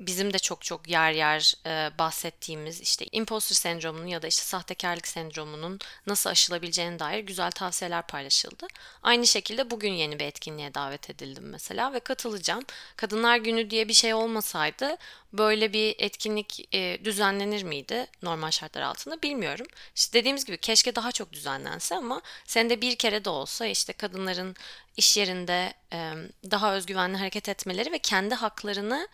bizim 0.00 0.32
de 0.32 0.38
çok 0.38 0.64
çok 0.64 0.88
yer 0.88 1.12
yer 1.12 1.54
e, 1.66 1.98
bahsettiğimiz 1.98 2.80
işte 2.80 3.06
imposter 3.12 3.56
sendromunun 3.56 4.06
ya 4.06 4.22
da 4.22 4.26
işte 4.26 4.42
sahtekarlık 4.42 5.08
sendromunun 5.08 5.80
nasıl 6.06 6.30
aşılabileceğine 6.30 6.98
dair 6.98 7.18
güzel 7.18 7.50
tavsiyeler 7.50 8.06
paylaşıldı. 8.06 8.66
Aynı 9.02 9.26
şekilde 9.26 9.70
bugün 9.70 9.92
yeni 9.92 10.18
bir 10.18 10.24
etkinliğe 10.24 10.74
davet 10.74 11.10
edildim 11.10 11.48
mesela 11.48 11.92
ve 11.92 12.00
katılacağım. 12.00 12.64
Kadınlar 12.96 13.36
Günü 13.36 13.70
diye 13.70 13.88
bir 13.88 13.92
şey 13.92 14.14
olmasaydı 14.14 14.96
böyle 15.32 15.72
bir 15.72 15.94
etkinlik 15.98 16.74
e, 16.74 17.04
düzenlenir 17.04 17.62
miydi 17.62 18.06
normal 18.22 18.50
şartlar 18.50 18.82
altında 18.82 19.22
bilmiyorum. 19.22 19.66
İşte 19.96 20.18
dediğimiz 20.18 20.44
gibi 20.44 20.58
keşke 20.58 20.94
daha 20.94 21.12
çok 21.12 21.32
düzenlense 21.32 21.96
ama 21.96 22.22
senede 22.44 22.80
bir 22.80 22.96
kere 22.96 23.24
de 23.24 23.30
olsa 23.30 23.66
işte 23.66 23.92
kadınların 23.92 24.56
iş 24.96 25.16
yerinde 25.16 25.74
e, 25.92 26.12
daha 26.50 26.74
özgüvenli 26.74 27.16
hareket 27.16 27.48
etmeleri 27.48 27.92
ve 27.92 27.98
kendi 27.98 28.34
haklarını 28.34 29.08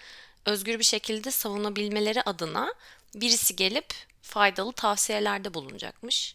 özgür 0.46 0.78
bir 0.78 0.84
şekilde 0.84 1.30
savunabilmeleri 1.30 2.22
adına 2.22 2.74
birisi 3.14 3.56
gelip 3.56 3.94
faydalı 4.22 4.72
tavsiyelerde 4.72 5.54
bulunacakmış. 5.54 6.34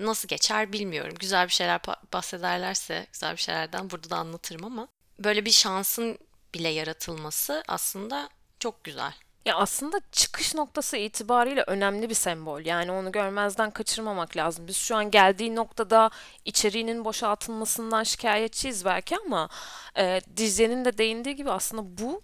Nasıl 0.00 0.28
geçer 0.28 0.72
bilmiyorum. 0.72 1.14
Güzel 1.20 1.46
bir 1.48 1.52
şeyler 1.52 1.80
bahsederlerse 2.12 3.06
güzel 3.12 3.32
bir 3.32 3.40
şeylerden 3.40 3.90
burada 3.90 4.10
da 4.10 4.16
anlatırım 4.16 4.64
ama 4.64 4.88
böyle 5.18 5.44
bir 5.44 5.50
şansın 5.50 6.18
bile 6.54 6.68
yaratılması 6.68 7.62
aslında 7.68 8.28
çok 8.60 8.84
güzel. 8.84 9.12
Ya 9.46 9.56
aslında 9.56 10.00
çıkış 10.12 10.54
noktası 10.54 10.96
itibariyle 10.96 11.64
önemli 11.66 12.08
bir 12.08 12.14
sembol. 12.14 12.60
Yani 12.60 12.92
onu 12.92 13.12
görmezden 13.12 13.70
kaçırmamak 13.70 14.36
lazım. 14.36 14.68
Biz 14.68 14.76
şu 14.76 14.96
an 14.96 15.10
geldiği 15.10 15.54
noktada 15.56 16.10
içeriğinin 16.44 17.04
boşaltılmasından 17.04 18.02
şikayetçiyiz 18.02 18.84
belki 18.84 19.16
ama 19.26 19.48
e, 19.96 20.20
Dizye'nin 20.36 20.84
de 20.84 20.98
değindiği 20.98 21.36
gibi 21.36 21.50
aslında 21.50 21.98
bu 21.98 22.22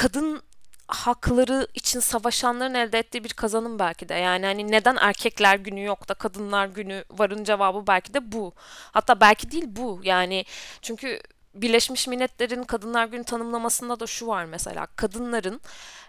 kadın 0.00 0.42
hakları 0.88 1.66
için 1.74 2.00
savaşanların 2.00 2.74
elde 2.74 2.98
ettiği 2.98 3.24
bir 3.24 3.32
kazanım 3.32 3.78
belki 3.78 4.08
de. 4.08 4.14
Yani 4.14 4.46
hani 4.46 4.70
neden 4.70 4.96
erkekler 4.96 5.56
günü 5.56 5.84
yok 5.84 6.08
da 6.08 6.14
kadınlar 6.14 6.66
günü 6.66 7.04
varın 7.10 7.44
cevabı 7.44 7.86
belki 7.86 8.14
de 8.14 8.32
bu. 8.32 8.52
Hatta 8.92 9.20
belki 9.20 9.50
değil 9.50 9.64
bu. 9.66 10.00
Yani 10.02 10.44
çünkü 10.82 11.20
Birleşmiş 11.54 12.08
Milletler'in 12.08 12.64
Kadınlar 12.64 13.06
Günü 13.06 13.24
tanımlamasında 13.24 14.00
da 14.00 14.06
şu 14.06 14.26
var 14.26 14.44
mesela. 14.44 14.86
Kadınların 14.86 15.60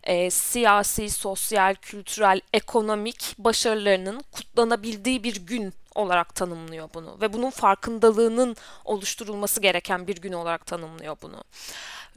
e, 0.03 0.31
siyasi, 0.31 1.09
sosyal, 1.09 1.75
kültürel, 1.75 2.41
ekonomik 2.53 3.35
başarılarının 3.37 4.23
kutlanabildiği 4.31 5.23
bir 5.23 5.35
gün 5.35 5.73
olarak 5.95 6.35
tanımlıyor 6.35 6.89
bunu 6.93 7.17
ve 7.21 7.33
bunun 7.33 7.49
farkındalığının 7.49 8.55
oluşturulması 8.85 9.61
gereken 9.61 10.07
bir 10.07 10.17
gün 10.17 10.33
olarak 10.33 10.65
tanımlıyor 10.65 11.17
bunu 11.21 11.43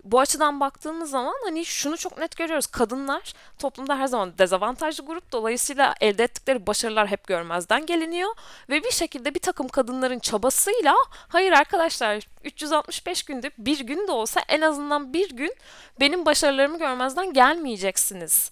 bu 0.04 0.20
açıdan 0.20 0.60
baktığımız 0.60 1.10
zaman 1.10 1.34
hani 1.44 1.64
şunu 1.64 1.96
çok 1.96 2.18
net 2.18 2.36
görüyoruz. 2.36 2.66
Kadınlar 2.66 3.32
toplumda 3.58 3.98
her 3.98 4.06
zaman 4.06 4.38
dezavantajlı 4.38 5.06
grup. 5.06 5.32
Dolayısıyla 5.32 5.94
elde 6.00 6.24
ettikleri 6.24 6.66
başarılar 6.66 7.08
hep 7.08 7.26
görmezden 7.26 7.86
geliniyor. 7.86 8.30
Ve 8.68 8.84
bir 8.84 8.90
şekilde 8.90 9.34
bir 9.34 9.40
takım 9.40 9.68
kadınların 9.68 10.18
çabasıyla 10.18 10.94
hayır 11.28 11.52
arkadaşlar 11.52 12.28
365 12.44 13.22
günde 13.22 13.50
bir 13.58 13.80
gün 13.80 14.08
de 14.08 14.12
olsa 14.12 14.40
en 14.48 14.60
azından 14.60 15.12
bir 15.12 15.30
gün 15.30 15.54
benim 16.00 16.26
başarılarımı 16.26 16.78
görmezden 16.78 17.32
gelmeyeceksiniz 17.32 18.50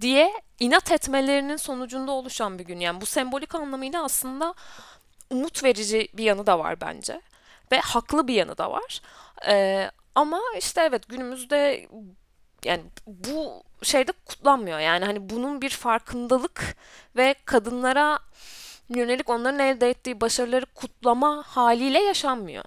diye 0.00 0.32
inat 0.60 0.92
etmelerinin 0.92 1.56
sonucunda 1.56 2.12
oluşan 2.12 2.58
bir 2.58 2.64
gün. 2.64 2.80
Yani 2.80 3.00
bu 3.00 3.06
sembolik 3.06 3.54
anlamıyla 3.54 4.04
aslında 4.04 4.54
umut 5.30 5.64
verici 5.64 6.08
bir 6.14 6.24
yanı 6.24 6.46
da 6.46 6.58
var 6.58 6.80
bence. 6.80 7.20
Ve 7.72 7.80
haklı 7.80 8.28
bir 8.28 8.34
yanı 8.34 8.58
da 8.58 8.70
var. 8.70 9.00
Ee, 9.46 9.90
ama 10.14 10.40
işte 10.58 10.80
evet 10.80 11.08
günümüzde 11.08 11.88
yani 12.64 12.82
bu 13.06 13.62
şeyde 13.82 14.12
kutlanmıyor. 14.12 14.78
Yani 14.78 15.04
hani 15.04 15.30
bunun 15.30 15.62
bir 15.62 15.70
farkındalık 15.70 16.76
ve 17.16 17.34
kadınlara 17.44 18.18
yönelik 18.88 19.30
onların 19.30 19.58
elde 19.58 19.90
ettiği 19.90 20.20
başarıları 20.20 20.66
kutlama 20.66 21.42
haliyle 21.46 21.98
yaşanmıyor. 21.98 22.64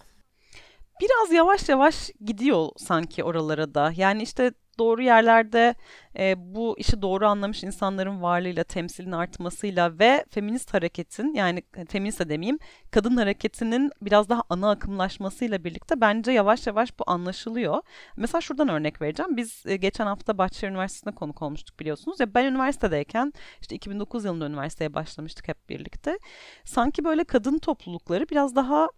Biraz 1.02 1.32
yavaş 1.32 1.70
yavaş 1.70 2.12
gidiyor 2.26 2.70
sanki 2.78 3.24
oralara 3.24 3.76
da. 3.76 3.94
Yani 3.96 4.24
işte 4.24 4.52
doğru 4.80 5.02
yerlerde 5.02 5.76
e, 6.20 6.36
bu 6.56 6.76
işi 6.78 7.02
doğru 7.02 7.28
anlamış 7.28 7.64
insanların 7.64 8.22
varlığıyla, 8.22 8.64
temsilin 8.64 9.12
artmasıyla 9.12 10.00
ve 10.00 10.26
feminist 10.30 10.74
hareketin 10.74 11.34
yani 11.34 11.64
feminist 11.90 12.20
de 12.20 12.30
demeyeyim, 12.30 12.60
kadın 12.92 13.18
hareketinin 13.18 13.92
biraz 14.02 14.30
daha 14.30 14.44
ana 14.50 14.70
akımlaşmasıyla 14.72 15.64
birlikte 15.64 16.02
bence 16.02 16.32
yavaş 16.32 16.68
yavaş 16.68 17.00
bu 17.00 17.04
anlaşılıyor. 17.08 17.82
Mesela 18.18 18.42
şuradan 18.42 18.70
örnek 18.70 19.02
vereceğim. 19.02 19.38
Biz 19.38 19.64
e, 19.66 19.76
geçen 19.76 20.06
hafta 20.06 20.38
Bahçeşehir 20.38 20.72
Üniversitesi'nde 20.72 21.16
konuk 21.16 21.42
olmuştuk 21.42 21.80
biliyorsunuz. 21.80 22.20
Ya 22.20 22.34
ben 22.34 22.46
üniversitedeyken 22.46 23.34
işte 23.62 23.76
2009 23.76 24.26
yılında 24.26 24.46
üniversiteye 24.48 24.94
başlamıştık 24.94 25.48
hep 25.48 25.70
birlikte. 25.70 26.20
Sanki 26.64 27.04
böyle 27.04 27.24
kadın 27.24 27.58
toplulukları 27.58 28.30
biraz 28.30 28.56
daha 28.56 28.90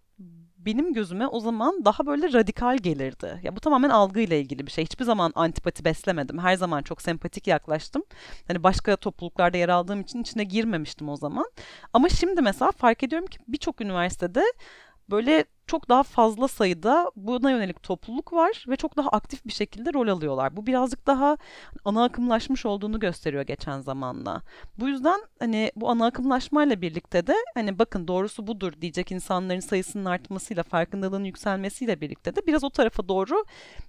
benim 0.66 0.94
gözüme 0.94 1.26
o 1.26 1.40
zaman 1.40 1.84
daha 1.84 2.06
böyle 2.06 2.32
radikal 2.32 2.76
gelirdi. 2.76 3.40
Ya 3.42 3.56
bu 3.56 3.60
tamamen 3.60 3.90
algıyla 3.90 4.36
ilgili 4.36 4.66
bir 4.66 4.72
şey. 4.72 4.84
Hiçbir 4.84 5.04
zaman 5.04 5.32
antipati 5.34 5.84
beslemedim. 5.84 6.38
Her 6.38 6.56
zaman 6.56 6.82
çok 6.82 7.02
sempatik 7.02 7.46
yaklaştım. 7.46 8.02
Hani 8.48 8.62
başka 8.62 8.96
topluluklarda 8.96 9.56
yer 9.58 9.68
aldığım 9.68 10.00
için 10.00 10.22
içine 10.22 10.44
girmemiştim 10.44 11.08
o 11.08 11.16
zaman. 11.16 11.50
Ama 11.92 12.08
şimdi 12.08 12.42
mesela 12.42 12.72
fark 12.72 13.02
ediyorum 13.02 13.26
ki 13.26 13.38
birçok 13.48 13.80
üniversitede 13.80 14.42
böyle 15.10 15.44
çok 15.66 15.88
daha 15.88 16.02
fazla 16.02 16.48
sayıda 16.48 17.10
buna 17.16 17.50
yönelik 17.50 17.82
topluluk 17.82 18.32
var 18.32 18.64
ve 18.68 18.76
çok 18.76 18.96
daha 18.96 19.08
aktif 19.08 19.46
bir 19.46 19.52
şekilde 19.52 19.92
rol 19.92 20.08
alıyorlar. 20.08 20.56
Bu 20.56 20.66
birazcık 20.66 21.06
daha 21.06 21.36
ana 21.84 22.04
akımlaşmış 22.04 22.66
olduğunu 22.66 23.00
gösteriyor 23.00 23.42
geçen 23.42 23.80
zamanla. 23.80 24.42
Bu 24.78 24.88
yüzden 24.88 25.20
hani 25.38 25.72
bu 25.76 25.90
ana 25.90 26.06
akımlaşmayla 26.06 26.80
birlikte 26.82 27.26
de 27.26 27.34
hani 27.54 27.78
bakın 27.78 28.08
doğrusu 28.08 28.46
budur 28.46 28.72
diyecek 28.80 29.12
insanların 29.12 29.60
sayısının 29.60 30.04
artmasıyla, 30.04 30.62
farkındalığın 30.62 31.24
yükselmesiyle 31.24 32.00
birlikte 32.00 32.36
de 32.36 32.46
biraz 32.46 32.64
o 32.64 32.70
tarafa 32.70 33.08
doğru 33.08 33.44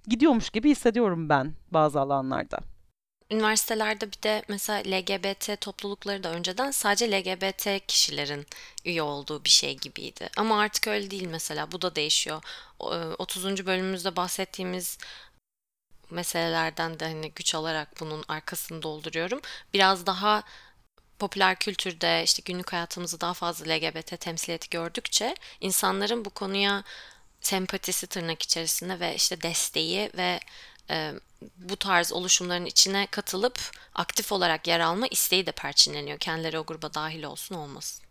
gidiyormuş 0.06 0.50
gibi 0.50 0.70
hissediyorum 0.70 1.28
ben 1.28 1.52
bazı 1.70 2.00
alanlarda. 2.00 2.71
Üniversitelerde 3.30 4.06
bir 4.12 4.22
de 4.22 4.42
mesela 4.48 4.96
LGBT 4.96 5.60
toplulukları 5.60 6.22
da 6.22 6.30
önceden 6.30 6.70
sadece 6.70 7.10
LGBT 7.10 7.86
kişilerin 7.86 8.46
üye 8.84 9.02
olduğu 9.02 9.44
bir 9.44 9.50
şey 9.50 9.76
gibiydi. 9.76 10.30
Ama 10.36 10.60
artık 10.60 10.88
öyle 10.88 11.10
değil 11.10 11.28
mesela. 11.28 11.72
Bu 11.72 11.82
da 11.82 11.96
değişiyor. 11.96 12.42
O, 12.78 12.94
e, 12.94 13.14
30. 13.14 13.66
bölümümüzde 13.66 14.16
bahsettiğimiz 14.16 14.98
meselelerden 16.10 17.00
de 17.00 17.04
hani 17.04 17.32
güç 17.32 17.54
alarak 17.54 18.00
bunun 18.00 18.24
arkasını 18.28 18.82
dolduruyorum. 18.82 19.40
Biraz 19.74 20.06
daha 20.06 20.42
popüler 21.18 21.58
kültürde 21.58 22.22
işte 22.24 22.42
günlük 22.44 22.72
hayatımızı 22.72 23.20
daha 23.20 23.34
fazla 23.34 23.66
LGBT 23.74 24.20
temsiliyeti 24.20 24.70
gördükçe 24.70 25.34
insanların 25.60 26.24
bu 26.24 26.30
konuya 26.30 26.84
sempatisi 27.40 28.06
tırnak 28.06 28.42
içerisinde 28.42 29.00
ve 29.00 29.14
işte 29.14 29.42
desteği 29.42 30.10
ve 30.16 30.40
e, 30.90 31.12
bu 31.56 31.76
tarz 31.76 32.12
oluşumların 32.12 32.66
içine 32.66 33.06
katılıp 33.10 33.58
aktif 33.94 34.32
olarak 34.32 34.66
yer 34.66 34.80
alma 34.80 35.06
isteği 35.06 35.46
de 35.46 35.52
perçinleniyor. 35.52 36.18
Kendileri 36.18 36.58
o 36.58 36.66
gruba 36.66 36.94
dahil 36.94 37.22
olsun 37.22 37.54
olmasın. 37.54 38.04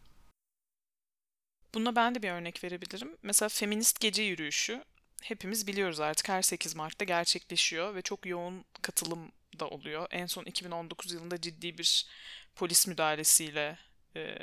Buna 1.74 1.96
ben 1.96 2.16
de 2.16 2.24
bir 2.24 2.32
örnek 2.32 2.64
verebilirim. 2.64 3.18
Mesela 3.24 3.50
feminist 3.50 4.00
gece 4.00 4.24
yürüyüşü 4.24 4.84
hepimiz 5.22 5.68
biliyoruz 5.68 6.00
artık 6.00 6.30
her 6.30 6.42
8 6.42 6.76
Mart'ta 6.76 7.06
gerçekleşiyor 7.06 7.96
ve 7.96 8.02
çok 8.02 8.26
yoğun 8.26 8.66
katılım 8.82 9.32
da 9.60 9.68
oluyor. 9.68 10.08
En 10.12 10.26
son 10.26 10.44
2019 10.44 11.14
yılında 11.14 11.42
ciddi 11.42 11.78
bir 11.78 12.06
polis 12.56 12.88
müdahalesiyle 12.88 13.78
e, 14.16 14.38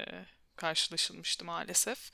karşılaşılmıştı 0.57 1.45
maalesef. 1.45 2.11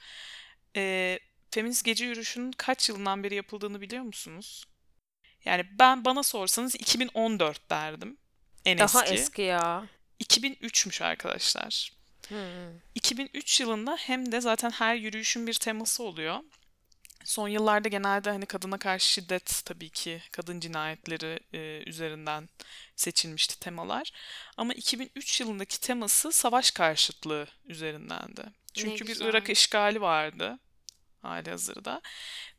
E, 0.76 1.18
feminist 1.50 1.84
gece 1.84 2.04
yürüyüşünün 2.04 2.52
kaç 2.52 2.88
yılından 2.88 3.22
beri 3.24 3.34
yapıldığını 3.34 3.80
biliyor 3.80 4.02
musunuz? 4.02 4.64
Yani 5.44 5.64
ben 5.78 6.04
bana 6.04 6.22
sorsanız 6.22 6.74
2014 6.74 7.70
derdim. 7.70 8.16
En 8.64 8.78
Daha 8.78 9.02
eski. 9.02 9.14
eski 9.14 9.42
ya. 9.42 9.86
2003'müş 10.20 11.04
arkadaşlar. 11.04 11.92
Hmm. 12.28 12.36
2003 12.94 13.60
yılında 13.60 13.96
hem 14.00 14.32
de 14.32 14.40
zaten 14.40 14.70
her 14.70 14.94
yürüyüşün 14.94 15.46
bir 15.46 15.54
teması 15.54 16.02
oluyor. 16.02 16.40
Son 17.24 17.48
yıllarda 17.48 17.88
genelde 17.88 18.30
hani 18.30 18.46
kadına 18.46 18.78
karşı 18.78 19.12
şiddet 19.12 19.62
tabii 19.64 19.90
ki 19.90 20.22
kadın 20.32 20.60
cinayetleri 20.60 21.40
e, 21.52 21.82
üzerinden 21.86 22.48
seçilmişti 22.96 23.60
temalar. 23.60 24.12
Ama 24.56 24.74
2003 24.74 25.40
yılındaki 25.40 25.80
teması 25.80 26.32
savaş 26.32 26.70
karşıtlığı 26.70 27.46
üzerindendi. 27.64 28.42
Çünkü 28.74 29.06
bir. 29.06 29.20
Irak 29.20 29.50
işgali 29.50 30.00
vardı 30.00 30.58
hali 31.24 31.50
hazırda. 31.50 32.00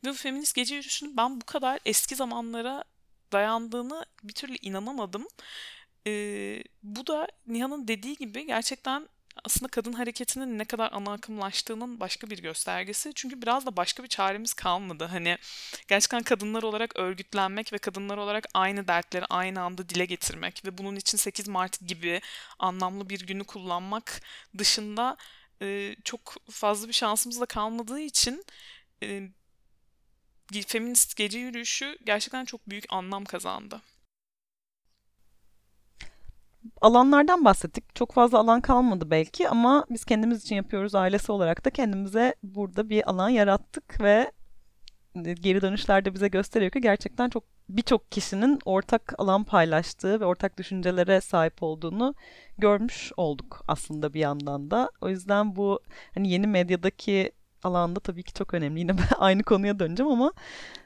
Bu 0.04 0.14
feminist 0.14 0.54
gece 0.54 0.74
yürüyüşünün 0.74 1.16
ben 1.16 1.40
bu 1.40 1.44
kadar 1.44 1.80
eski 1.84 2.16
zamanlara 2.16 2.84
dayandığını 3.32 4.06
bir 4.22 4.32
türlü 4.32 4.56
inanamadım. 4.62 5.28
Ee, 6.06 6.64
bu 6.82 7.06
da 7.06 7.28
Nihan'ın 7.46 7.88
dediği 7.88 8.16
gibi 8.16 8.46
gerçekten 8.46 9.08
aslında 9.44 9.68
kadın 9.70 9.92
hareketinin 9.92 10.58
ne 10.58 10.64
kadar 10.64 10.92
ana 10.92 11.12
akımlaştığının 11.12 12.00
başka 12.00 12.30
bir 12.30 12.38
göstergesi. 12.38 13.12
Çünkü 13.14 13.42
biraz 13.42 13.66
da 13.66 13.76
başka 13.76 14.02
bir 14.02 14.08
çaremiz 14.08 14.54
kalmadı. 14.54 15.04
Hani 15.04 15.38
gerçekten 15.88 16.22
kadınlar 16.22 16.62
olarak 16.62 16.96
örgütlenmek 16.96 17.72
ve 17.72 17.78
kadınlar 17.78 18.16
olarak 18.16 18.46
aynı 18.54 18.88
dertleri 18.88 19.24
aynı 19.24 19.60
anda 19.60 19.88
dile 19.88 20.04
getirmek 20.04 20.64
ve 20.64 20.78
bunun 20.78 20.96
için 20.96 21.18
8 21.18 21.48
Mart 21.48 21.80
gibi 21.86 22.20
anlamlı 22.58 23.08
bir 23.08 23.26
günü 23.26 23.44
kullanmak 23.44 24.22
dışında 24.58 25.16
e, 25.62 25.96
çok 26.04 26.34
fazla 26.50 26.88
bir 26.88 26.92
şansımız 26.92 27.40
da 27.40 27.46
kalmadığı 27.46 28.00
için 28.00 28.44
e, 29.02 29.28
feminist 30.66 31.16
gece 31.16 31.38
yürüyüşü 31.38 31.98
gerçekten 32.04 32.44
çok 32.44 32.70
büyük 32.70 32.84
anlam 32.88 33.24
kazandı. 33.24 33.80
alanlardan 36.80 37.44
bahsettik. 37.44 37.94
Çok 37.94 38.12
fazla 38.12 38.38
alan 38.38 38.60
kalmadı 38.60 39.10
belki 39.10 39.48
ama 39.48 39.86
biz 39.90 40.04
kendimiz 40.04 40.42
için 40.42 40.56
yapıyoruz. 40.56 40.94
Ailesi 40.94 41.32
olarak 41.32 41.64
da 41.64 41.70
kendimize 41.70 42.34
burada 42.42 42.88
bir 42.88 43.10
alan 43.10 43.28
yarattık 43.28 44.00
ve 44.00 44.32
geri 45.24 45.62
dönüşlerde 45.62 46.14
bize 46.14 46.28
gösteriyor 46.28 46.70
ki 46.70 46.80
gerçekten 46.80 47.30
çok 47.30 47.44
birçok 47.68 48.12
kişinin 48.12 48.58
ortak 48.64 49.14
alan 49.18 49.44
paylaştığı 49.44 50.20
ve 50.20 50.24
ortak 50.24 50.58
düşüncelere 50.58 51.20
sahip 51.20 51.62
olduğunu 51.62 52.14
görmüş 52.58 53.12
olduk 53.16 53.62
aslında 53.68 54.14
bir 54.14 54.20
yandan 54.20 54.70
da. 54.70 54.90
O 55.00 55.08
yüzden 55.08 55.56
bu 55.56 55.80
hani 56.14 56.30
yeni 56.30 56.46
medyadaki 56.46 57.32
alanda 57.62 58.00
tabii 58.00 58.22
ki 58.22 58.32
çok 58.32 58.54
önemli. 58.54 58.80
Yine 58.80 58.98
ben 58.98 59.08
aynı 59.18 59.42
konuya 59.42 59.78
döneceğim 59.78 60.12
ama 60.12 60.32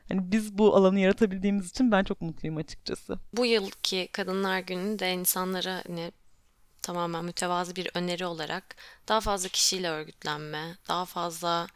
hani 0.08 0.32
biz 0.32 0.58
bu 0.58 0.76
alanı 0.76 1.00
yaratabildiğimiz 1.00 1.70
için 1.70 1.92
ben 1.92 2.04
çok 2.04 2.20
mutluyum 2.20 2.56
açıkçası. 2.56 3.18
Bu 3.32 3.46
yılki 3.46 4.08
Kadınlar 4.12 4.58
Günü'nü 4.58 4.98
de 4.98 5.12
insanlara 5.12 5.82
hani 5.88 6.12
tamamen 6.82 7.24
mütevazı 7.24 7.76
bir 7.76 7.90
öneri 7.94 8.26
olarak 8.26 8.76
daha 9.08 9.20
fazla 9.20 9.48
kişiyle 9.48 9.88
örgütlenme, 9.88 10.76
daha 10.88 11.04
fazla 11.04 11.66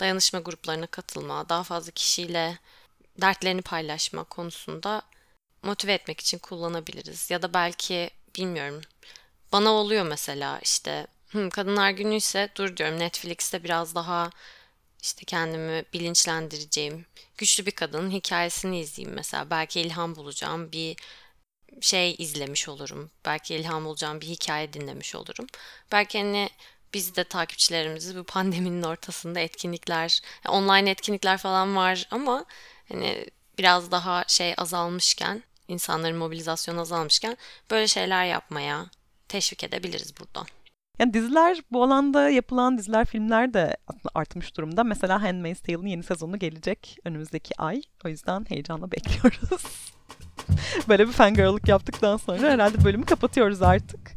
dayanışma 0.00 0.40
gruplarına 0.40 0.86
katılma, 0.86 1.48
daha 1.48 1.62
fazla 1.62 1.92
kişiyle 1.92 2.58
dertlerini 3.20 3.62
paylaşma 3.62 4.24
konusunda 4.24 5.02
motive 5.62 5.92
etmek 5.94 6.20
için 6.20 6.38
kullanabiliriz. 6.38 7.30
Ya 7.30 7.42
da 7.42 7.54
belki 7.54 8.10
bilmiyorum. 8.36 8.80
Bana 9.52 9.70
oluyor 9.70 10.04
mesela 10.06 10.58
işte 10.62 11.06
"Hı, 11.32 11.50
Kadınlar 11.50 11.90
Günü 11.90 12.14
ise 12.16 12.50
dur 12.56 12.76
diyorum 12.76 12.98
Netflix'te 12.98 13.64
biraz 13.64 13.94
daha 13.94 14.30
işte 15.02 15.24
kendimi 15.24 15.84
bilinçlendireceğim 15.94 17.06
güçlü 17.38 17.66
bir 17.66 17.70
kadının 17.70 18.10
hikayesini 18.10 18.80
izleyeyim 18.80 19.16
mesela. 19.16 19.50
Belki 19.50 19.80
ilham 19.80 20.16
bulacağım 20.16 20.72
bir 20.72 20.96
şey 21.80 22.14
izlemiş 22.18 22.68
olurum. 22.68 23.10
Belki 23.24 23.54
ilham 23.54 23.84
bulacağım 23.84 24.20
bir 24.20 24.26
hikaye 24.26 24.72
dinlemiş 24.72 25.14
olurum. 25.14 25.46
Belki 25.92 26.18
hani 26.18 26.50
biz 26.94 27.16
de 27.16 27.24
takipçilerimizi 27.24 28.16
bu 28.18 28.24
pandeminin 28.24 28.82
ortasında 28.82 29.40
etkinlikler, 29.40 30.20
online 30.48 30.90
etkinlikler 30.90 31.38
falan 31.38 31.76
var 31.76 32.08
ama 32.10 32.44
hani 32.92 33.26
biraz 33.58 33.90
daha 33.90 34.24
şey 34.28 34.54
azalmışken, 34.56 35.42
insanların 35.68 36.16
mobilizasyonu 36.16 36.80
azalmışken 36.80 37.36
böyle 37.70 37.88
şeyler 37.88 38.24
yapmaya 38.24 38.86
teşvik 39.28 39.64
edebiliriz 39.64 40.14
buradan. 40.20 40.46
Yani 40.98 41.14
diziler 41.14 41.58
bu 41.72 41.84
alanda 41.84 42.30
yapılan 42.30 42.78
diziler, 42.78 43.04
filmler 43.04 43.54
de 43.54 43.76
artmış 44.14 44.56
durumda. 44.56 44.84
Mesela 44.84 45.22
Handmaid's 45.22 45.60
Tale'ın 45.60 45.86
yeni 45.86 46.02
sezonu 46.02 46.38
gelecek 46.38 46.98
önümüzdeki 47.04 47.60
ay. 47.60 47.82
O 48.04 48.08
yüzden 48.08 48.46
heyecanla 48.48 48.92
bekliyoruz. 48.92 49.62
Böyle 50.88 51.08
bir 51.08 51.12
fangirl'lık 51.12 51.68
yaptıktan 51.68 52.16
sonra 52.16 52.50
herhalde 52.50 52.84
bölümü 52.84 53.04
kapatıyoruz 53.04 53.62
artık. 53.62 54.12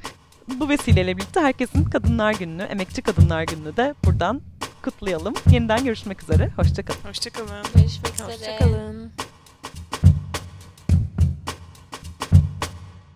Bu 0.48 0.70
vesileyle 0.70 1.18
birlikte 1.18 1.40
herkesin 1.40 1.84
Kadınlar 1.84 2.34
Günü'nü, 2.34 2.64
Emekçi 2.64 3.02
Kadınlar 3.02 3.44
Günü'nü 3.44 3.78
de 3.78 3.96
buradan 4.06 4.42
kutlayalım. 4.84 5.34
Yeniden 5.52 5.84
görüşmek 5.84 6.24
üzere. 6.24 6.52
Hoşçakalın. 6.56 7.00
Hoşçakalın. 7.10 7.50
Görüşmek 7.76 8.14
üzere. 8.14 8.28
Hoşçakalın. 8.28 9.12